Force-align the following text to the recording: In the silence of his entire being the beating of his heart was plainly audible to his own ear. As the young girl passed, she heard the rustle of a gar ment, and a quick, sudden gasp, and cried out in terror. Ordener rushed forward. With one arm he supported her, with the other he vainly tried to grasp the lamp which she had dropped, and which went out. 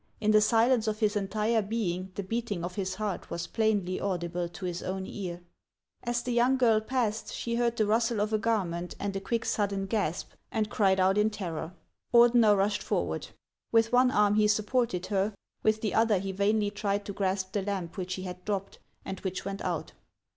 In 0.19 0.31
the 0.31 0.41
silence 0.41 0.87
of 0.87 0.97
his 0.97 1.15
entire 1.15 1.61
being 1.61 2.11
the 2.15 2.23
beating 2.23 2.63
of 2.63 2.73
his 2.73 2.95
heart 2.95 3.29
was 3.29 3.45
plainly 3.45 3.99
audible 3.99 4.49
to 4.49 4.65
his 4.65 4.81
own 4.81 5.05
ear. 5.05 5.41
As 6.03 6.23
the 6.23 6.33
young 6.33 6.57
girl 6.57 6.81
passed, 6.81 7.31
she 7.31 7.53
heard 7.53 7.75
the 7.77 7.85
rustle 7.85 8.19
of 8.19 8.33
a 8.33 8.39
gar 8.39 8.65
ment, 8.65 8.95
and 8.99 9.15
a 9.15 9.19
quick, 9.19 9.45
sudden 9.45 9.85
gasp, 9.85 10.31
and 10.51 10.71
cried 10.71 10.99
out 10.99 11.19
in 11.19 11.29
terror. 11.29 11.73
Ordener 12.15 12.57
rushed 12.57 12.81
forward. 12.81 13.27
With 13.71 13.91
one 13.93 14.09
arm 14.09 14.33
he 14.33 14.47
supported 14.47 15.05
her, 15.13 15.35
with 15.61 15.81
the 15.81 15.93
other 15.93 16.17
he 16.17 16.31
vainly 16.31 16.71
tried 16.71 17.05
to 17.05 17.13
grasp 17.13 17.51
the 17.51 17.61
lamp 17.61 17.95
which 17.95 18.13
she 18.13 18.23
had 18.23 18.43
dropped, 18.43 18.79
and 19.05 19.19
which 19.19 19.45
went 19.45 19.61
out. 19.61 19.91